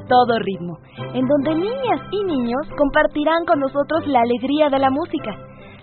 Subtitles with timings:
[0.00, 0.78] Todo Ritmo,
[1.14, 5.36] en donde niñas y niños compartirán con nosotros la alegría de la música.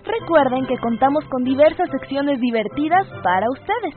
[0.04, 3.94] Recuerden que contamos con diversas secciones divertidas para ustedes,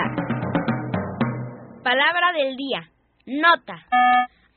[1.81, 2.81] Palabra del día.
[3.25, 3.78] Nota.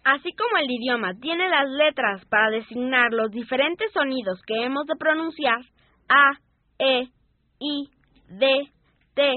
[0.03, 4.97] Así como el idioma tiene las letras para designar los diferentes sonidos que hemos de
[4.97, 5.61] pronunciar,
[6.09, 6.33] A,
[6.81, 7.07] E,
[7.61, 7.91] I,
[8.29, 8.73] D,
[9.15, 9.35] T,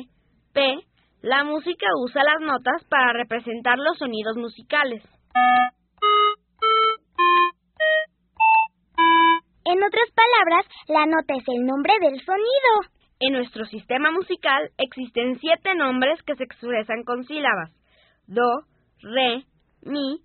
[0.51, 0.79] P,
[1.21, 5.03] la música usa las notas para representar los sonidos musicales.
[9.63, 13.00] En otras palabras, la nota es el nombre del sonido.
[13.23, 17.69] En nuestro sistema musical existen siete nombres que se expresan con sílabas.
[18.25, 18.63] Do,
[19.03, 19.43] re,
[19.83, 20.17] mi,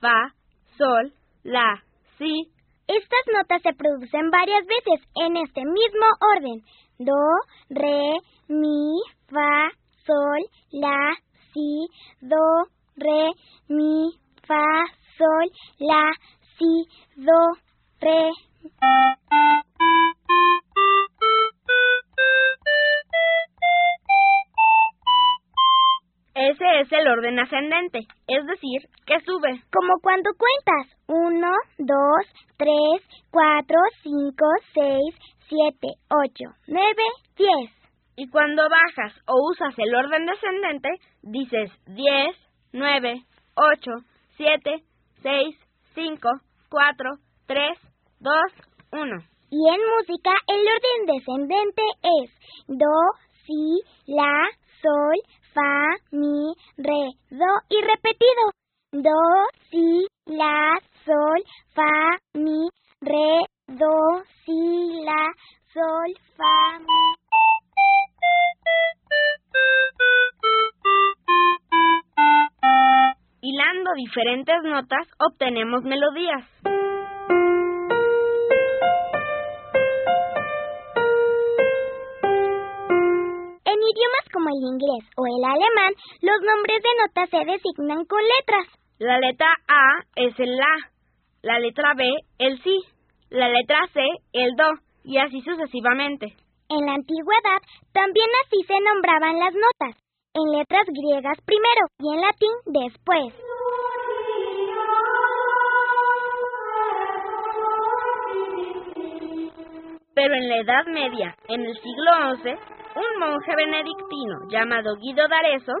[0.00, 0.32] fa,
[0.78, 1.12] sol,
[1.42, 1.82] la,
[2.16, 2.52] si.
[2.86, 6.06] Estas notas se producen varias veces en este mismo
[6.36, 6.62] orden.
[7.00, 7.26] Do,
[7.70, 9.70] re, mi, fa,
[10.06, 11.12] sol, la,
[11.52, 11.88] si,
[12.20, 13.32] do, re,
[13.68, 14.12] mi,
[14.46, 14.84] fa,
[15.18, 15.50] sol,
[15.80, 16.12] la,
[16.56, 17.56] si, do,
[18.00, 18.30] re.
[26.34, 29.62] Ese es el orden ascendente, es decir, que sube.
[29.72, 30.98] Como cuando cuentas.
[31.06, 32.26] Uno, dos,
[32.56, 35.14] tres, cuatro, cinco, seis,
[35.48, 37.04] siete, ocho, nueve,
[37.36, 37.70] diez.
[38.16, 40.88] Y cuando bajas o usas el orden descendente,
[41.22, 42.36] dices 10,
[42.72, 43.90] 9, 8,
[44.36, 44.84] 7,
[45.22, 45.56] 6,
[45.94, 46.28] 5,
[46.68, 47.10] 4,
[47.46, 47.78] 3,
[48.20, 48.34] 2,
[48.92, 49.33] 1.
[49.50, 52.30] Y en música el orden descendente es
[52.66, 52.96] do,
[53.46, 54.48] si, la,
[54.82, 55.20] sol,
[55.52, 58.50] fa, mi, re, do y repetido.
[58.92, 61.42] Do, si, la, sol,
[61.74, 62.68] fa, mi,
[63.00, 65.32] re, do, si, la,
[65.72, 67.14] sol, fa, mi.
[73.42, 76.48] Hilando diferentes notas obtenemos melodías.
[83.94, 88.66] Idiomas como el inglés o el alemán, los nombres de notas se designan con letras.
[88.98, 90.74] La letra A es el La,
[91.42, 92.80] la letra B el Si,
[93.30, 94.00] la letra C
[94.32, 94.70] el Do,
[95.04, 96.34] y así sucesivamente.
[96.68, 97.60] En la antigüedad
[97.92, 100.02] también así se nombraban las notas,
[100.34, 103.34] en letras griegas primero y en latín después.
[110.14, 112.10] Pero en la Edad Media, en el siglo
[112.42, 115.72] XI, un monje benedictino llamado Guido d'Arezzo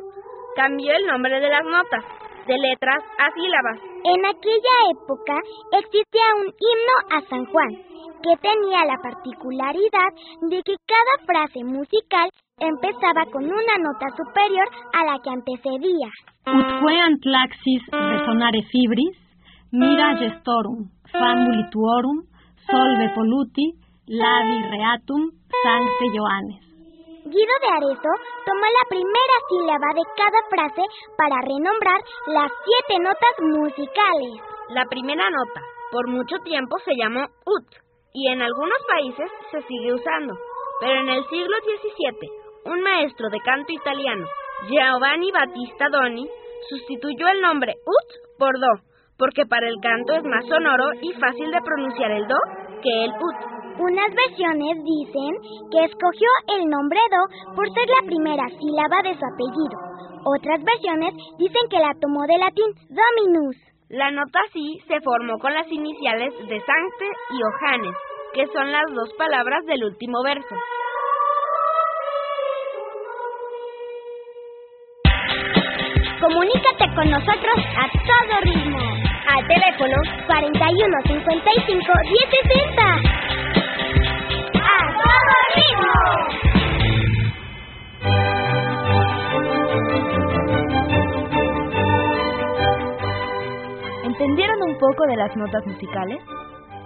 [0.56, 2.04] cambió el nombre de las notas,
[2.46, 3.78] de letras a sílabas.
[4.04, 5.36] En aquella época
[5.72, 7.70] existía un himno a San Juan,
[8.22, 10.10] que tenía la particularidad
[10.50, 12.28] de que cada frase musical
[12.58, 16.10] empezaba con una nota superior a la que antecedía.
[16.46, 19.16] Ut fue antlaxis resonare fibris,
[19.72, 22.22] mira gestorum, fambuli tuorum,
[22.70, 23.72] solve poluti,
[24.06, 25.30] lavi reatum,
[25.62, 26.63] sancte Johannes.
[27.24, 28.12] Guido de Arezo
[28.44, 30.82] tomó la primera sílaba de cada frase
[31.16, 34.44] para renombrar las siete notas musicales.
[34.68, 37.64] La primera nota, por mucho tiempo se llamó ut
[38.12, 40.34] y en algunos países se sigue usando,
[40.80, 42.28] pero en el siglo XVII,
[42.66, 44.26] un maestro de canto italiano,
[44.68, 46.28] Giovanni Battista Doni,
[46.68, 48.84] sustituyó el nombre ut por do,
[49.16, 52.36] porque para el canto es más sonoro y fácil de pronunciar el do
[52.82, 53.53] que el ut.
[53.78, 55.34] Unas versiones dicen
[55.72, 59.76] que escogió el nombre Do por ser la primera sílaba de su apellido.
[60.24, 63.56] Otras versiones dicen que la tomó de latín Dominus.
[63.88, 67.96] La nota sí se formó con las iniciales de Sancte y Ojanes,
[68.32, 70.54] que son las dos palabras del último verso.
[76.20, 78.78] Comunícate con nosotros a todo ritmo.
[79.28, 83.23] Al teléfono 41 55 1060.
[94.04, 96.20] ¿Entendieron un poco de las notas musicales?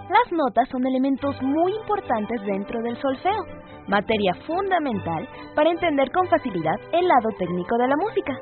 [0.09, 3.45] Las notas son elementos muy importantes dentro del solfeo,
[3.87, 8.33] materia fundamental para entender con facilidad el lado técnico de la música.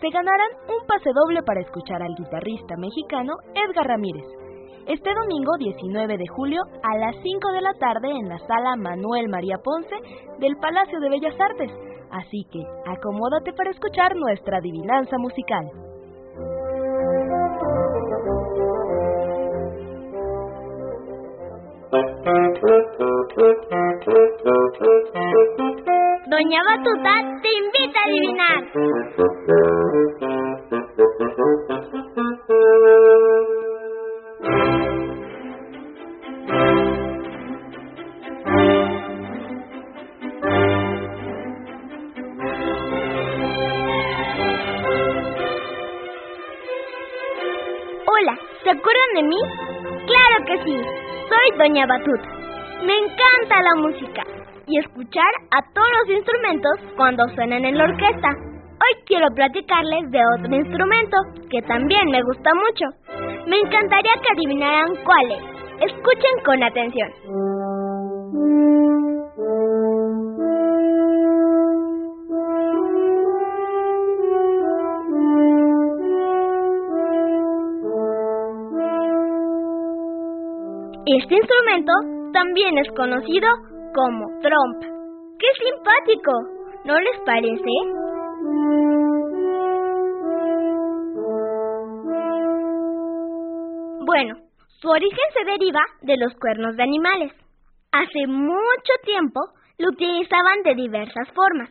[0.00, 4.26] se ganarán un pase doble para escuchar al guitarrista mexicano Edgar Ramírez
[4.86, 9.28] este domingo 19 de julio a las 5 de la tarde en la sala Manuel
[9.28, 9.96] María Ponce
[10.38, 11.72] del Palacio de Bellas Artes.
[12.12, 15.85] Así que acomódate para escuchar nuestra adivinanza musical.
[26.28, 28.62] Doña Batuta te invita a adivinar.
[48.66, 49.38] ¿Se acuerdan de mí?
[50.08, 50.76] Claro que sí,
[51.28, 52.28] soy Doña Batuta.
[52.84, 54.22] Me encanta la música
[54.66, 58.28] y escuchar a todos los instrumentos cuando suenan en la orquesta.
[58.28, 61.16] Hoy quiero platicarles de otro instrumento
[61.50, 62.84] que también me gusta mucho.
[63.46, 65.42] Me encantaría que adivinaran cuál es.
[65.92, 67.10] Escuchen con atención.
[81.08, 81.92] Este instrumento
[82.32, 83.48] también es conocido
[83.94, 84.86] como trompa.
[85.38, 86.32] ¡Qué simpático!
[86.84, 87.70] ¿No les parece?
[94.04, 94.34] Bueno,
[94.80, 97.32] su origen se deriva de los cuernos de animales.
[97.92, 99.40] Hace mucho tiempo
[99.78, 101.70] lo utilizaban de diversas formas,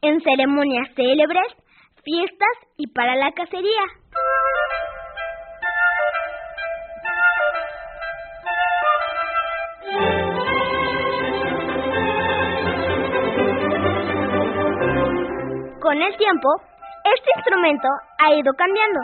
[0.00, 1.52] en ceremonias célebres,
[2.02, 3.82] fiestas y para la cacería.
[15.90, 16.48] Con el tiempo,
[17.02, 19.00] este instrumento ha ido cambiando.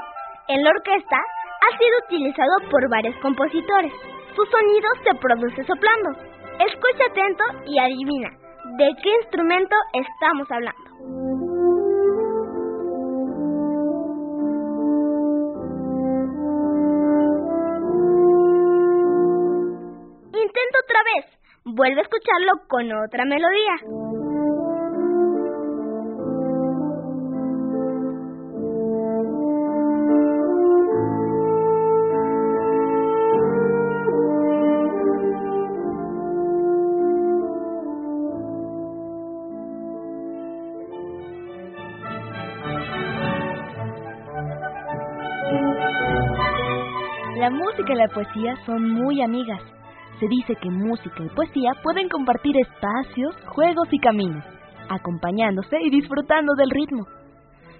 [0.46, 3.92] En la orquesta ha sido utilizado por varios compositores.
[4.36, 6.10] Su sonido se produce soplando.
[6.60, 8.30] Escucha atento y adivina
[8.78, 10.84] de qué instrumento estamos hablando.
[20.38, 21.24] Intenta otra vez.
[21.64, 24.05] Vuelve a escucharlo con otra melodía.
[48.06, 49.60] La poesía son muy amigas.
[50.20, 54.44] Se dice que música y poesía pueden compartir espacios, juegos y caminos,
[54.88, 57.04] acompañándose y disfrutando del ritmo.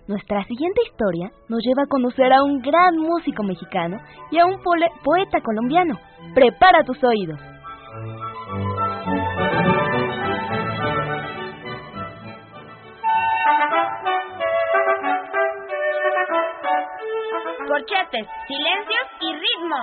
[0.09, 3.99] Nuestra siguiente historia nos lleva a conocer a un gran músico mexicano
[4.33, 4.59] y a un
[5.05, 5.97] poeta colombiano.
[6.35, 7.41] Prepara tus oídos.
[17.77, 19.77] Corchetes, silencios y ritmo.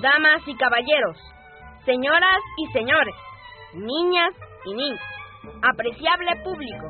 [0.00, 1.16] Damas y caballeros,
[1.84, 3.16] señoras y señores,
[3.74, 4.32] niñas
[4.64, 5.00] y niños,
[5.68, 6.88] apreciable público,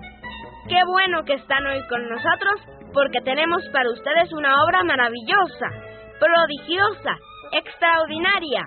[0.69, 5.71] qué bueno que están hoy con nosotros porque tenemos para ustedes una obra maravillosa,
[6.19, 7.15] prodigiosa,
[7.53, 8.67] extraordinaria.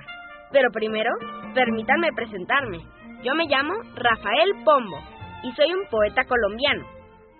[0.53, 1.09] Pero primero,
[1.53, 2.77] permítanme presentarme.
[3.23, 4.99] Yo me llamo Rafael Pombo
[5.43, 6.87] y soy un poeta colombiano.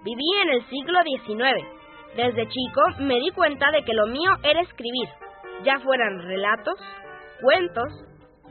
[0.03, 1.65] Viví en el siglo XIX.
[2.17, 5.07] Desde chico me di cuenta de que lo mío era escribir,
[5.63, 6.75] ya fueran relatos,
[7.39, 7.88] cuentos,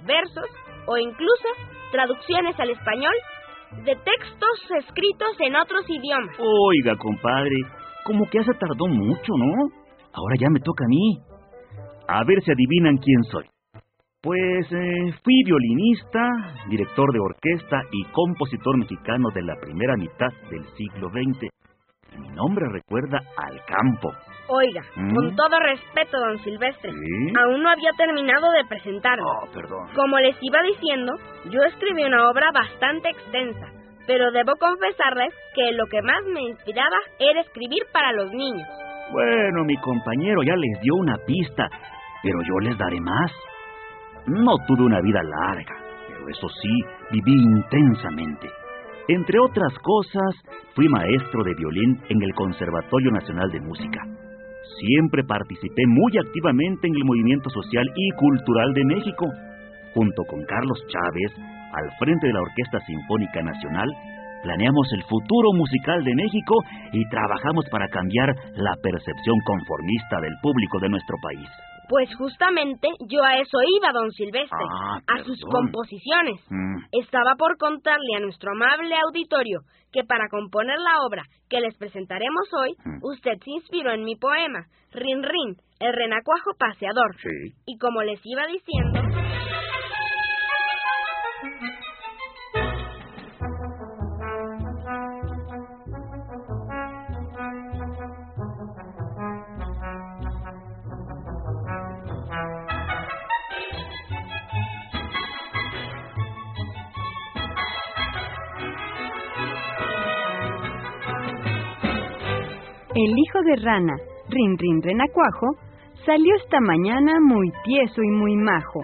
[0.06, 0.48] versos
[0.86, 1.48] o incluso
[1.92, 3.14] traducciones al español
[3.84, 6.36] de textos escritos en otros idiomas.
[6.38, 7.56] Oiga, compadre,
[8.04, 9.68] como que hace tardó mucho, ¿no?
[10.12, 11.18] Ahora ya me toca a mí.
[12.08, 13.46] A ver si adivinan quién soy.
[14.22, 16.28] Pues eh, fui violinista,
[16.68, 21.48] director de orquesta y compositor mexicano de la primera mitad del siglo XX.
[22.18, 24.12] Mi nombre recuerda al campo.
[24.48, 25.14] Oiga, ¿Mm?
[25.14, 27.32] con todo respeto, don Silvestre, ¿Sí?
[27.40, 29.22] aún no había terminado de presentarme.
[29.24, 29.88] Oh, perdón.
[29.94, 31.12] Como les iba diciendo,
[31.50, 33.68] yo escribí una obra bastante extensa,
[34.06, 38.68] pero debo confesarles que lo que más me inspiraba era escribir para los niños.
[39.12, 41.68] Bueno, mi compañero ya les dio una pista,
[42.22, 43.32] pero yo les daré más.
[44.26, 45.76] No tuve una vida larga,
[46.08, 46.70] pero eso sí,
[47.10, 48.48] viví intensamente.
[49.08, 50.34] Entre otras cosas,
[50.74, 54.00] fui maestro de violín en el Conservatorio Nacional de Música.
[54.78, 59.26] Siempre participé muy activamente en el movimiento social y cultural de México.
[59.94, 61.32] Junto con Carlos Chávez,
[61.72, 63.88] al frente de la Orquesta Sinfónica Nacional,
[64.42, 66.54] planeamos el futuro musical de México
[66.92, 71.48] y trabajamos para cambiar la percepción conformista del público de nuestro país.
[71.88, 76.38] Pues justamente yo a eso iba, don Silvestre, Ah, a sus composiciones.
[76.48, 79.60] Mm, Estaba por contarle a nuestro amable auditorio
[79.92, 82.98] que para componer la obra que les presentaremos hoy, Mm.
[83.02, 87.16] usted se inspiró en mi poema, Rin Rin, el renacuajo paseador.
[87.20, 87.54] sí.
[87.66, 89.00] Y como les iba diciendo...
[113.44, 113.96] De rana,
[114.28, 115.56] Rin Rin Renacuajo,
[116.04, 118.80] salió esta mañana muy tieso y muy majo,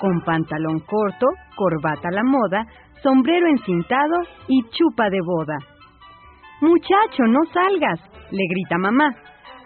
[0.00, 2.66] con pantalón corto, corbata a la moda,
[3.02, 5.58] sombrero encintado y chupa de boda.
[6.62, 9.14] Muchacho, no salgas, le grita mamá,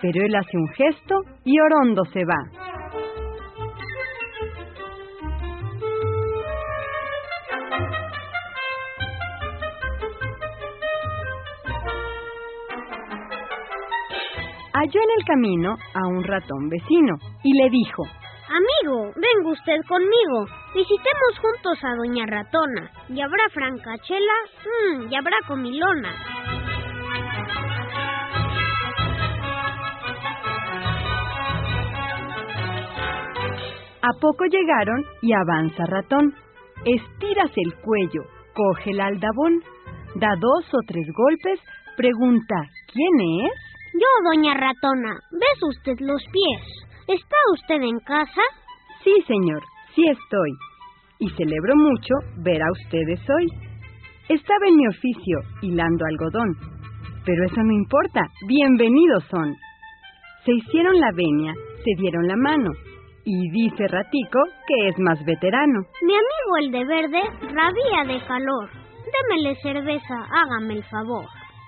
[0.02, 1.14] pero él hace un gesto
[1.44, 2.73] y Orondo se va.
[14.84, 20.44] Halló en el camino a un ratón vecino y le dijo, Amigo, venga usted conmigo.
[20.74, 22.90] Visitemos juntos a Doña Ratona.
[23.08, 24.34] ¿Y habrá francachela?
[24.66, 26.10] Mmm, y habrá comilona.
[34.02, 36.34] A poco llegaron y avanza ratón.
[36.84, 38.20] Estiras el cuello,
[38.52, 39.62] coge el aldabón,
[40.16, 41.58] da dos o tres golpes,
[41.96, 43.73] pregunta ¿quién es?
[43.94, 46.62] Yo, Doña Ratona, ¿ves usted los pies?
[47.06, 48.42] ¿Está usted en casa?
[49.04, 49.62] Sí, señor,
[49.94, 50.50] sí estoy.
[51.20, 53.46] Y celebro mucho ver a ustedes hoy.
[54.28, 56.56] Estaba en mi oficio hilando algodón.
[57.24, 59.54] Pero eso no importa, bienvenidos son.
[60.44, 62.72] Se hicieron la venia, se dieron la mano.
[63.24, 65.86] Y dice Ratico que es más veterano.
[66.02, 68.70] Mi amigo el de verde rabia de calor.
[69.14, 71.26] Démele cerveza, hágame el favor.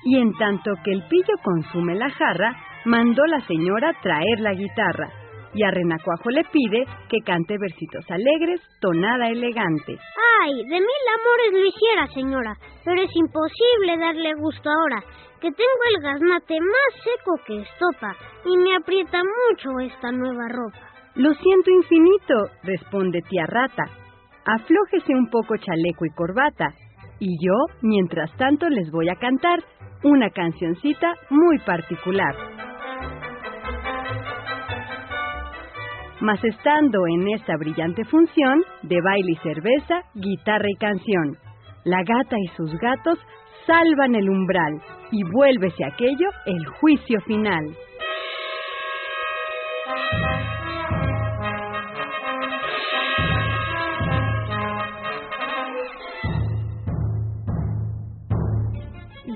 [0.09, 5.11] Y en tanto que el pillo consume la jarra, mandó la señora traer la guitarra.
[5.53, 9.99] Y a Renacuajo le pide que cante versitos alegres, tonada elegante.
[10.43, 15.03] Ay, de mil amores lo hiciera, señora, pero es imposible darle gusto ahora,
[15.41, 20.87] que tengo el gaznate más seco que estopa, y me aprieta mucho esta nueva ropa.
[21.17, 23.85] Lo siento infinito, responde tía rata.
[24.45, 26.75] Aflójese un poco chaleco y corbata.
[27.19, 29.59] Y yo, mientras tanto, les voy a cantar
[30.03, 32.35] una cancioncita muy particular.
[36.21, 41.37] Mas estando en esta brillante función de baile y cerveza, guitarra y canción,
[41.85, 43.19] la gata y sus gatos
[43.67, 44.81] salvan el umbral
[45.13, 47.65] y vuélvese aquello el juicio final.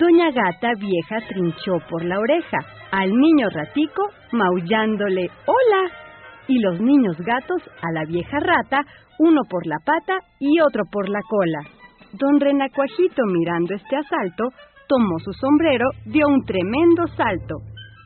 [0.00, 2.56] Doña Gata vieja trinchó por la oreja
[2.90, 4.02] al niño ratico
[4.32, 5.90] maullándole hola
[6.48, 8.78] y los niños gatos a la vieja rata,
[9.18, 11.60] uno por la pata y otro por la cola.
[12.14, 14.44] Don Renacuajito mirando este asalto,
[14.88, 17.56] tomó su sombrero, dio un tremendo salto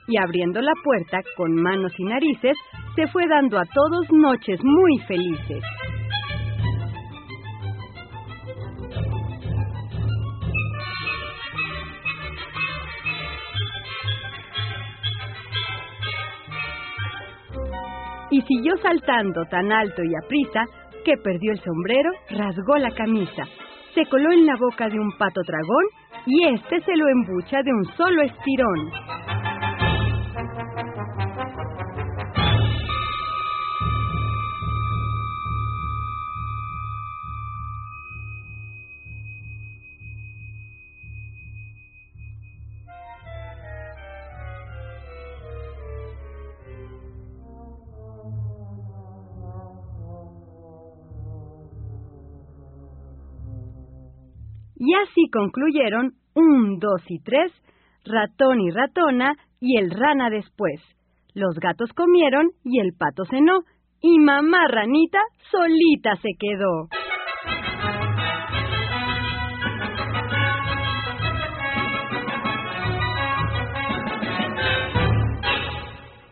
[0.09, 2.57] y abriendo la puerta con manos y narices,
[2.97, 5.63] se fue dando a todos noches muy felices.
[18.47, 20.65] Siguió saltando tan alto y aprisa
[21.05, 23.45] que perdió el sombrero, rasgó la camisa,
[23.95, 25.85] se coló en la boca de un pato dragón
[26.27, 28.91] y éste se lo embucha de un solo estirón.
[54.87, 57.51] Y así concluyeron un, dos y tres,
[58.05, 60.79] ratón y ratona y el rana después.
[61.33, 63.61] Los gatos comieron y el pato cenó
[64.03, 66.89] y mamá ranita solita se quedó.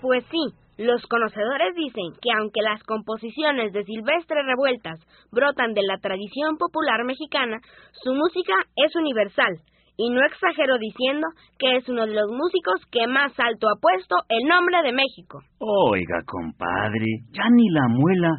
[0.03, 5.99] Pues sí, los conocedores dicen que aunque las composiciones de Silvestre Revueltas brotan de la
[5.99, 7.61] tradición popular mexicana,
[7.93, 9.61] su música es universal,
[9.97, 11.27] y no exagero diciendo
[11.59, 15.41] que es uno de los músicos que más alto ha puesto el nombre de México.
[15.59, 18.31] Oiga, compadre, ya ni la muela.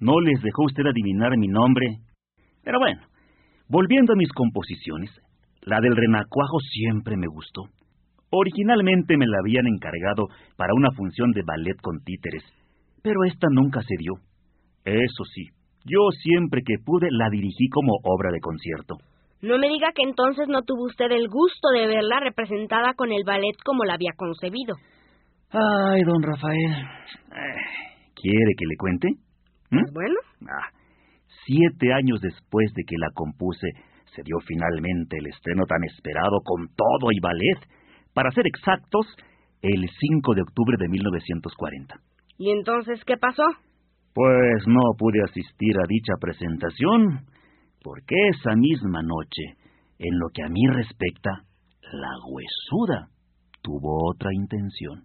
[0.00, 1.86] No les dejó usted adivinar mi nombre.
[2.64, 3.02] Pero bueno,
[3.68, 5.10] volviendo a mis composiciones,
[5.62, 7.62] la del renacuajo siempre me gustó.
[8.34, 12.42] Originalmente me la habían encargado para una función de ballet con títeres,
[13.02, 14.14] pero esta nunca se dio.
[14.86, 15.48] Eso sí,
[15.84, 18.96] yo siempre que pude la dirigí como obra de concierto.
[19.42, 23.22] No me diga que entonces no tuvo usted el gusto de verla representada con el
[23.26, 24.76] ballet como la había concebido.
[25.50, 26.72] Ay, don Rafael.
[28.14, 29.08] ¿Quiere que le cuente?
[29.70, 29.76] ¿Mm?
[29.76, 30.14] Pues bueno.
[30.48, 30.70] Ah,
[31.44, 33.68] siete años después de que la compuse,
[34.14, 37.81] se dio finalmente el estreno tan esperado con todo y ballet
[38.14, 39.06] para ser exactos,
[39.62, 41.94] el 5 de octubre de 1940.
[42.38, 43.44] ¿Y entonces qué pasó?
[44.14, 47.26] Pues no pude asistir a dicha presentación,
[47.82, 49.56] porque esa misma noche,
[49.98, 51.44] en lo que a mí respecta,
[51.92, 53.08] la huesuda
[53.62, 55.04] tuvo otra intención.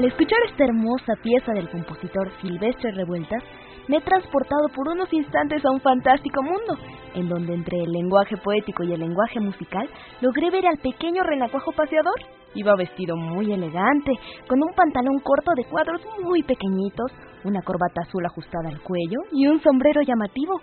[0.00, 3.44] Al escuchar esta hermosa pieza del compositor Silvestre Revueltas,
[3.86, 6.72] me he transportado por unos instantes a un fantástico mundo,
[7.14, 9.86] en donde entre el lenguaje poético y el lenguaje musical
[10.22, 12.14] logré ver al pequeño renacuajo paseador.
[12.54, 14.12] Iba vestido muy elegante,
[14.48, 17.12] con un pantalón corto de cuadros muy pequeñitos,
[17.44, 20.62] una corbata azul ajustada al cuello y un sombrero llamativo.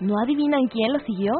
[0.00, 1.32] ¿No adivinan quién lo siguió?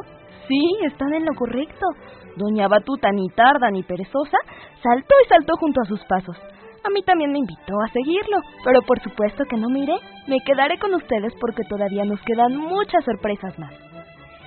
[0.47, 1.87] Sí, están en lo correcto.
[2.35, 4.37] Doña Batuta, ni tarda ni perezosa,
[4.83, 6.37] saltó y saltó junto a sus pasos.
[6.83, 9.79] A mí también me invitó a seguirlo, pero por supuesto que no me.
[10.27, 13.73] Me quedaré con ustedes porque todavía nos quedan muchas sorpresas más.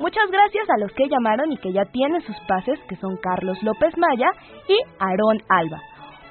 [0.00, 3.62] Muchas gracias a los que llamaron y que ya tienen sus pases, que son Carlos
[3.62, 4.30] López Maya
[4.66, 5.82] y Aarón Alba.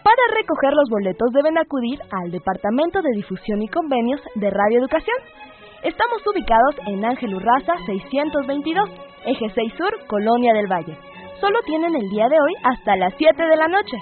[0.03, 5.17] Para recoger los boletos deben acudir al Departamento de Difusión y Convenios de Radio Educación.
[5.83, 8.89] Estamos ubicados en Ángel Urraza 622,
[9.25, 10.97] Eje 6 Sur, Colonia del Valle.
[11.41, 13.97] Solo tienen el día de hoy hasta las 7 de la noche.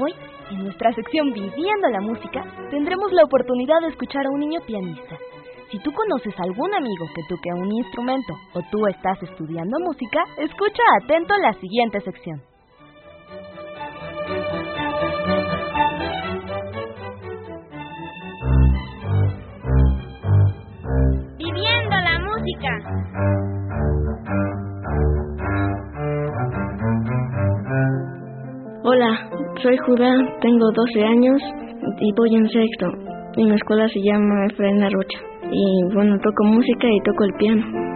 [0.00, 0.14] Hoy,
[0.50, 5.16] en nuestra sección Viviendo la Música, tendremos la oportunidad de escuchar a un niño pianista
[5.70, 10.24] si tú conoces a algún amigo que toque un instrumento o tú estás estudiando música,
[10.38, 12.40] escucha atento la siguiente sección.
[21.36, 22.70] Viviendo la música.
[28.84, 29.30] Hola,
[29.62, 31.42] soy Judá, tengo 12 años
[32.00, 32.86] y voy en sexto.
[33.36, 35.27] Mi escuela se llama Efraín Rocha.
[35.50, 37.88] Y bueno, toco música y toco el piano.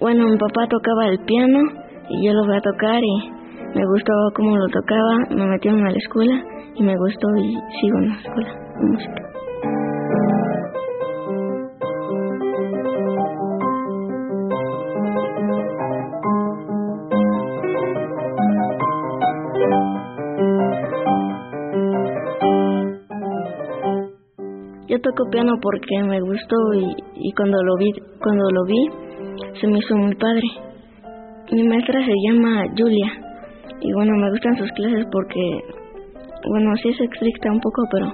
[0.00, 1.60] Bueno, mi papá tocaba el piano
[2.10, 3.30] y yo lo voy a tocar y
[3.74, 7.98] me gustó cómo lo tocaba, me metieron a la escuela y me gustó y sigo
[7.98, 9.21] en la escuela música.
[25.02, 26.86] Toco piano porque me gustó y,
[27.16, 27.90] y cuando lo vi
[28.22, 30.42] cuando lo vi se me hizo muy padre.
[31.50, 33.12] Mi maestra se llama Julia
[33.80, 35.40] y bueno me gustan sus clases porque
[36.48, 38.06] bueno sí es estricta un poco pero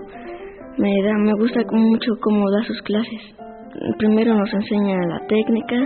[0.78, 3.20] me da me gusta mucho cómo da sus clases.
[3.98, 5.76] Primero nos enseña la técnica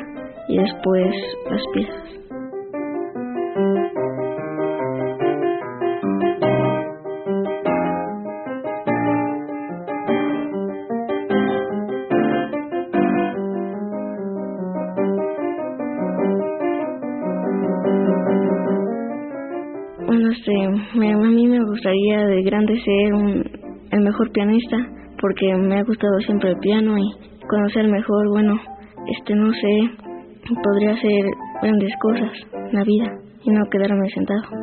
[0.48, 1.14] y después
[1.50, 2.21] las piezas.
[22.66, 23.44] De ser un,
[23.90, 24.76] el mejor pianista
[25.20, 28.54] porque me ha gustado siempre el piano y conocer mejor, bueno,
[29.06, 29.90] este, no sé,
[30.62, 31.24] podría hacer
[31.62, 33.12] grandes cosas en la vida
[33.44, 34.61] y no quedarme sentado.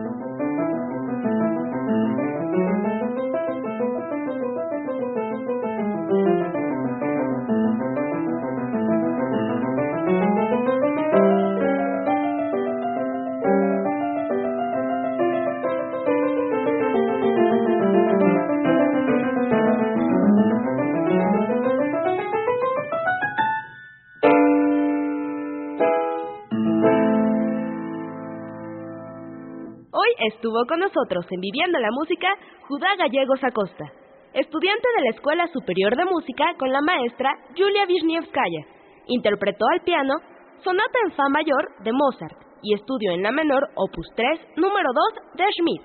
[30.67, 32.27] Con nosotros en Viviendo la Música
[32.67, 33.85] Judá Gallegos Acosta,
[34.33, 38.65] estudiante de la Escuela Superior de Música con la maestra Julia Wisniewskaya.
[39.07, 40.15] Interpretó al piano
[40.61, 45.37] Sonata en Fa mayor de Mozart y estudio en la menor Opus 3, número 2
[45.37, 45.83] de Schmidt.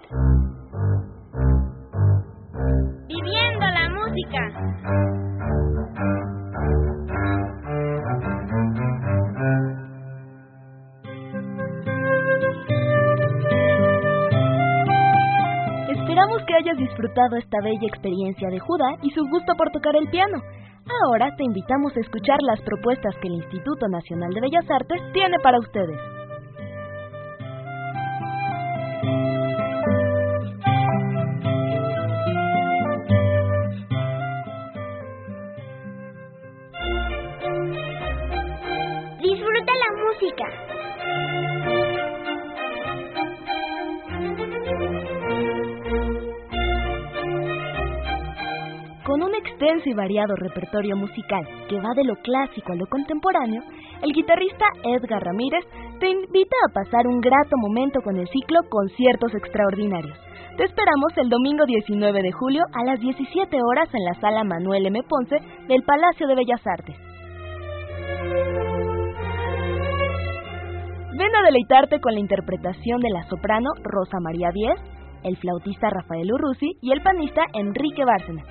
[3.07, 5.24] Viviendo la música.
[17.39, 20.43] Esta bella experiencia de Judá y su gusto por tocar el piano.
[21.05, 25.39] Ahora te invitamos a escuchar las propuestas que el Instituto Nacional de Bellas Artes tiene
[25.43, 26.14] para ustedes.
[50.05, 53.63] Variado repertorio musical que va de lo clásico a lo contemporáneo,
[54.03, 55.65] el guitarrista Edgar Ramírez
[55.99, 60.19] te invita a pasar un grato momento con el ciclo Conciertos Extraordinarios.
[60.59, 64.87] Te esperamos el domingo 19 de julio a las 17 horas en la sala Manuel
[64.87, 65.01] M.
[65.09, 65.37] Ponce
[65.69, 66.97] del Palacio de Bellas Artes.
[71.17, 74.79] Ven a deleitarte con la interpretación de la soprano Rosa María Díez,
[75.23, 78.43] el flautista Rafael Urrusi y el panista Enrique Bárcena,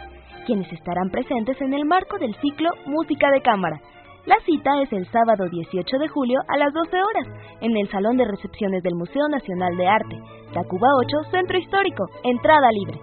[0.45, 3.79] quienes estarán presentes en el marco del ciclo Música de Cámara.
[4.25, 7.27] La cita es el sábado 18 de julio a las 12 horas
[7.61, 10.15] en el Salón de Recepciones del Museo Nacional de Arte,
[10.53, 12.99] Tacuba 8, Centro Histórico, entrada libre.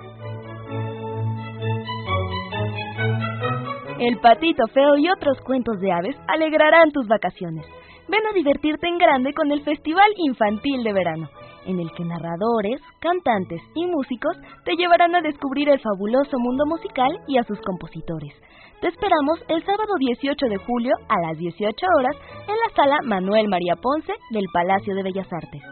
[3.98, 7.66] El patito feo y otros cuentos de aves alegrarán tus vacaciones.
[8.08, 11.28] Ven a divertirte en grande con el Festival Infantil de Verano,
[11.66, 17.10] en el que narradores, cantantes y músicos te llevarán a descubrir el fabuloso mundo musical
[17.26, 18.34] y a sus compositores.
[18.80, 22.16] Te esperamos el sábado 18 de julio a las 18 horas
[22.48, 25.62] en la sala Manuel María Ponce del Palacio de Bellas Artes.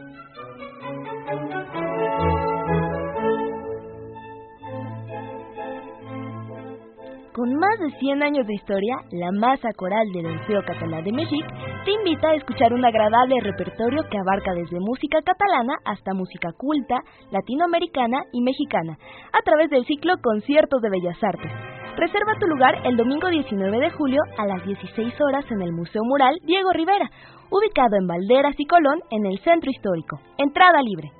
[7.32, 11.46] Con más de 100 años de historia, la masa coral del Orfeo Catalá de México
[11.88, 17.00] te invita a escuchar un agradable repertorio que abarca desde música catalana hasta música culta,
[17.30, 18.98] latinoamericana y mexicana,
[19.32, 21.50] a través del ciclo Conciertos de Bellas Artes.
[21.96, 26.02] Reserva tu lugar el domingo 19 de julio a las 16 horas en el Museo
[26.04, 27.08] Mural Diego Rivera,
[27.48, 30.20] ubicado en Valderas y Colón, en el centro histórico.
[30.36, 31.10] Entrada libre.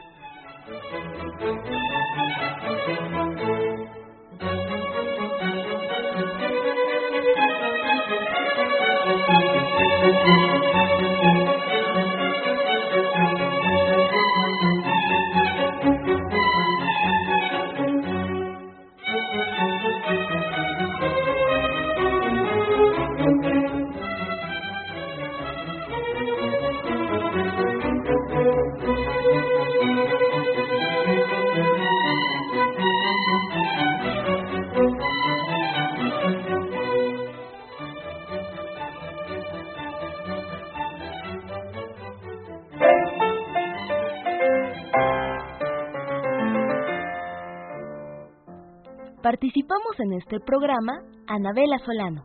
[49.99, 50.93] En este programa
[51.27, 52.23] Anabela Solano,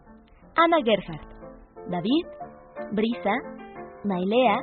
[0.56, 1.26] Ana Gerhardt,
[1.88, 2.26] David,
[2.92, 3.35] Brisa,
[4.04, 4.56] Nailea,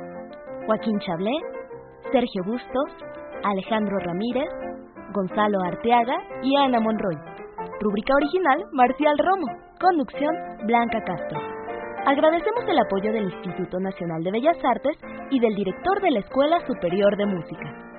[0.66, 1.36] Joaquín Chablé,
[2.12, 2.90] Sergio Bustos,
[3.44, 4.48] Alejandro Ramírez,
[5.12, 7.16] Gonzalo Arteaga y Ana Monroy.
[7.80, 9.46] Rúbrica original Marcial Romo.
[9.80, 10.34] Conducción
[10.66, 11.40] Blanca Castro.
[12.06, 14.96] Agradecemos el apoyo del Instituto Nacional de Bellas Artes
[15.30, 17.89] y del director de la Escuela Superior de Música.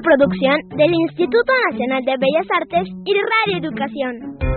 [0.00, 4.49] Producción del Instituto Nacional de Bellas Artes y Radio Educación.